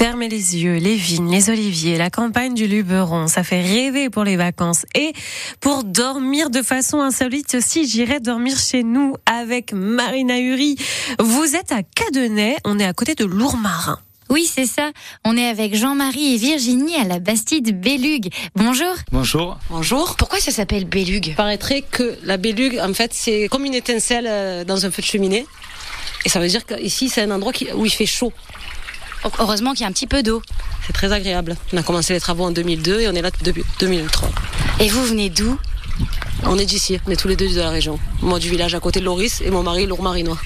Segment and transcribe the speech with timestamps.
[0.00, 4.24] Fermez les yeux, les vignes, les oliviers, la campagne du Luberon, ça fait rêver pour
[4.24, 4.86] les vacances.
[4.94, 5.12] Et
[5.60, 10.76] pour dormir de façon insolite aussi, j'irai dormir chez nous avec Marina Uri.
[11.18, 13.98] Vous êtes à Cadenet, on est à côté de Lourmarin.
[14.30, 14.92] Oui, c'est ça.
[15.24, 18.30] On est avec Jean-Marie et Virginie à la Bastide Bélugue.
[18.54, 18.94] Bonjour.
[19.10, 19.58] Bonjour.
[19.68, 20.14] Bonjour.
[20.16, 24.26] Pourquoi ça s'appelle Bélugue Il paraîtrait que la Bélugue, en fait, c'est comme une étincelle
[24.28, 25.46] euh, dans un feu de cheminée.
[26.24, 28.32] Et ça veut dire qu'ici, c'est un endroit qui- où il fait chaud.
[29.38, 30.42] Heureusement qu'il y a un petit peu d'eau.
[30.86, 31.56] C'est très agréable.
[31.72, 34.30] On a commencé les travaux en 2002 et on est là depuis 2003.
[34.80, 35.58] Et vous venez d'où?
[36.44, 37.98] On est d'ici, on est tous les deux de la région.
[38.22, 40.38] Moi du village à côté de Loris et mon mari Lourmarinois.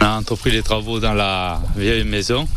[0.00, 2.48] On a entrepris les travaux dans la vieille maison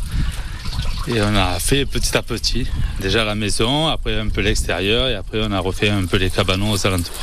[1.08, 2.66] et on a fait petit à petit.
[3.00, 6.32] Déjà la maison, après un peu l'extérieur et après on a refait un peu les
[6.32, 7.14] cabanons aux alentours.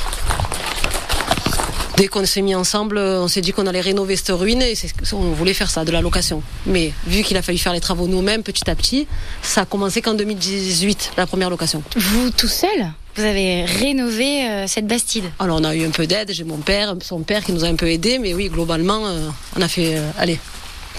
[1.97, 4.75] Dès qu'on s'est mis ensemble, on s'est dit qu'on allait rénover cette ruine et
[5.13, 6.43] on voulait faire ça, de la location.
[6.67, 9.07] Mais vu qu'il a fallu faire les travaux nous-mêmes petit à petit,
[9.43, 11.83] ça a commencé qu'en 2018, la première location.
[11.97, 15.25] Vous tout seul Vous avez rénové euh, cette Bastide.
[15.39, 17.69] Alors on a eu un peu d'aide, j'ai mon père, son père qui nous a
[17.69, 20.39] un peu aidé, mais oui, globalement, euh, on a fait, euh, allez,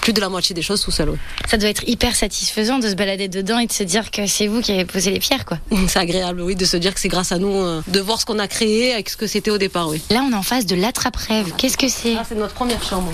[0.04, 1.08] plus de la moitié des choses tout seul.
[1.08, 1.16] oui.
[1.48, 4.46] Ça doit être hyper satisfaisant de se balader dedans et de se dire que c'est
[4.46, 5.58] vous qui avez posé les pierres, quoi.
[5.88, 8.26] C'est agréable, oui, de se dire que c'est grâce à nous, euh, de voir ce
[8.26, 10.02] qu'on a créé avec ce que c'était au départ, oui.
[10.10, 11.54] Là, on est en face de l'attrape-rêve.
[11.56, 12.16] Qu'est-ce que c'est?
[12.18, 13.10] Ah, c'est notre première chambre.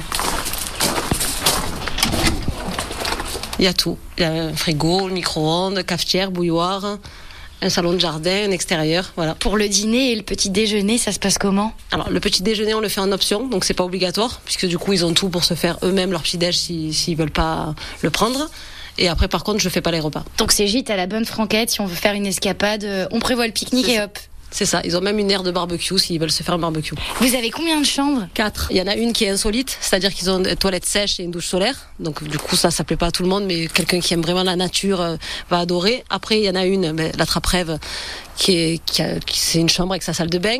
[3.60, 3.96] Il y a tout.
[4.18, 6.98] Il y a un frigo, le micro-ondes, cafetière, bouilloire,
[7.62, 9.34] un salon de jardin, un extérieur, voilà.
[9.34, 11.72] Pour le dîner et le petit déjeuner, ça se passe comment?
[11.92, 14.78] Alors le petit déjeuner on le fait en option, donc c'est pas obligatoire, puisque du
[14.78, 18.10] coup ils ont tout pour se faire eux-mêmes leur petit déj s'ils veulent pas le
[18.10, 18.48] prendre.
[18.98, 20.24] Et après par contre je fais pas les repas.
[20.38, 21.70] Donc c'est gîte à la bonne franquette.
[21.70, 24.18] Si on veut faire une escapade, euh, on prévoit le pique-nique et hop.
[24.52, 26.94] C'est ça, ils ont même une aire de barbecue s'ils veulent se faire un barbecue.
[27.20, 28.66] Vous avez combien de chambres Quatre.
[28.70, 31.22] Il y en a une qui est insolite, c'est-à-dire qu'ils ont des toilettes sèches et
[31.22, 31.76] une douche solaire.
[32.00, 34.22] Donc du coup ça ça plaît pas à tout le monde, mais quelqu'un qui aime
[34.22, 35.16] vraiment la nature euh,
[35.50, 36.04] va adorer.
[36.10, 37.78] Après il y en a une, ben, la trappe rêve,
[38.36, 40.58] qui est qui, a- qui- c'est une chambre avec sa salle de bain.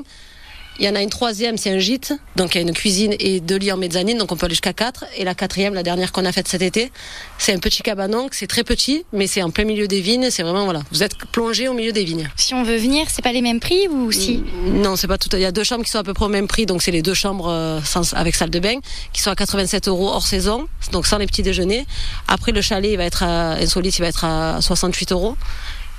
[0.81, 3.15] Il y en a une troisième, c'est un gîte, donc il y a une cuisine
[3.21, 5.05] et deux lits en mezzanine, donc on peut aller jusqu'à quatre.
[5.19, 6.91] Et la quatrième, la dernière qu'on a faite cet été,
[7.37, 10.31] c'est un petit cabanon, c'est très petit, mais c'est en plein milieu des vignes.
[10.31, 12.31] C'est vraiment voilà, vous êtes plongé au milieu des vignes.
[12.35, 14.43] Si on veut venir, c'est pas les mêmes prix ou si?
[14.65, 15.29] Non, c'est pas tout.
[15.35, 16.93] Il y a deux chambres qui sont à peu près au même prix, donc c'est
[16.93, 18.79] les deux chambres euh, sans- avec salle de bain,
[19.13, 21.85] qui sont à 87 euros hors saison, donc sans les petits déjeuners.
[22.27, 25.37] Après, le chalet, il va être à, insolite, il va être à 68 euros.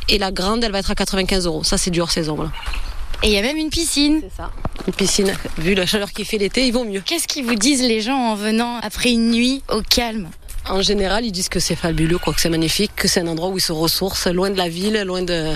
[0.09, 1.63] Et la grande, elle va être à 95 euros.
[1.63, 2.33] Ça, c'est du hors saison.
[2.33, 2.51] Voilà.
[3.23, 4.21] Et il y a même une piscine.
[4.21, 4.51] C'est ça.
[4.87, 5.33] Une piscine.
[5.57, 7.01] Vu la chaleur qui fait l'été, ils vont mieux.
[7.05, 10.29] Qu'est-ce qu'ils vous disent les gens en venant après une nuit au calme?
[10.69, 13.49] En général, ils disent que c'est fabuleux, quoi, que c'est magnifique, que c'est un endroit
[13.49, 15.55] où ils se ressourcent, loin de la ville, loin de,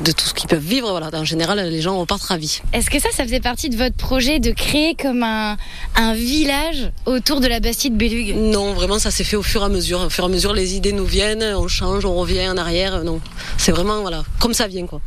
[0.00, 0.90] de tout ce qu'ils peuvent vivre.
[0.90, 1.10] Voilà.
[1.12, 2.62] En général, les gens repartent ravis.
[2.72, 5.56] Est-ce que ça, ça faisait partie de votre projet de créer comme un,
[5.96, 9.66] un village autour de la Bastide Bélugue Non, vraiment, ça s'est fait au fur et
[9.66, 10.00] à mesure.
[10.00, 13.02] Au fur et à mesure, les idées nous viennent, on change, on revient en arrière.
[13.04, 13.20] Non,
[13.58, 15.00] c'est vraiment, voilà, comme ça vient, quoi.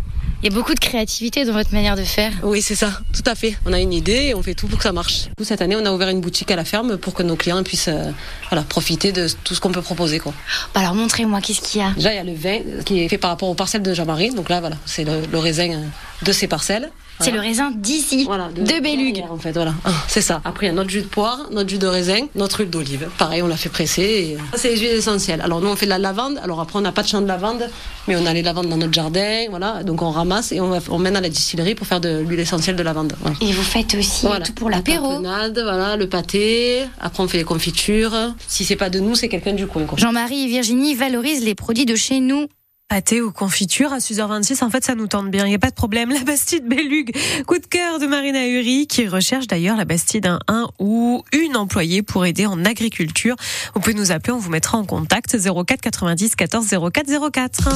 [0.46, 2.32] Il y a beaucoup de créativité dans votre manière de faire.
[2.44, 3.58] Oui, c'est ça, tout à fait.
[3.66, 5.30] On a une idée et on fait tout pour que ça marche.
[5.42, 7.88] Cette année, on a ouvert une boutique à la ferme pour que nos clients puissent
[7.88, 8.12] euh,
[8.52, 10.20] voilà, profiter de tout ce qu'on peut proposer.
[10.20, 10.36] Quoi.
[10.76, 13.10] Bah alors montrez-moi, qu'est-ce qu'il y a Déjà, il y a le vin qui est
[13.10, 14.36] fait par rapport aux parcelles de Jean-Marie.
[14.36, 15.84] Donc là, voilà, c'est le, le raisin euh,
[16.24, 16.92] de ces parcelles.
[17.22, 19.24] C'est le raisin d'ici, Voilà, de, Bélugue.
[19.30, 20.42] En fait, voilà, Ah, c'est ça.
[20.44, 23.08] Après, il y a notre jus de poire, notre jus de raisin, notre huile d'olive.
[23.18, 24.02] Pareil, on l'a fait presser.
[24.02, 24.38] Et...
[24.52, 25.40] Ça, c'est les huiles essentielles.
[25.40, 26.38] Alors, nous, on fait de la lavande.
[26.44, 27.70] Alors, après, on n'a pas de champ de lavande,
[28.10, 29.46] mais on a les lavandes dans notre jardin.
[29.50, 32.20] Voilà, donc on ramasse et on, va- on mène à la distillerie pour faire de
[32.20, 33.14] l'huile essentielle de lavande.
[33.22, 33.38] Voilà.
[33.40, 35.12] Et vous faites aussi tout pour l'apéro.
[35.14, 36.82] tapenade, voilà, le pâté.
[37.00, 38.12] Après, on fait les confitures.
[38.46, 39.84] Si c'est pas de nous, c'est quelqu'un du coin.
[39.96, 42.48] Jean-Marie et Virginie valorisent les produits de chez nous.
[42.88, 45.46] Pâté ou confiture à 6h26, en fait, ça nous tente bien.
[45.46, 46.12] Il n'y a pas de problème.
[46.12, 47.18] La Bastide Bélugue.
[47.48, 51.58] Coup de cœur de Marina Uri, qui recherche d'ailleurs la Bastide un, un ou une
[51.58, 53.36] employée pour aider en agriculture.
[53.74, 57.70] Vous pouvez nous appeler, on vous mettra en contact 04 90 14 04 04.